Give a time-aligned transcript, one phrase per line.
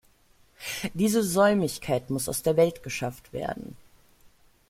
[0.95, 3.75] Diese Säumigkeit muss aus der Welt geschafft werden.